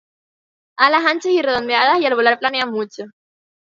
[0.77, 3.03] Alas anchas y redondeadas y al volar planean mucho.